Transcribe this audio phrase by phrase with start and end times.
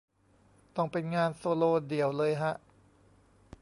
[0.75, 2.53] ต้องเป็นงานโซโลเดี่ยวเลยฮะ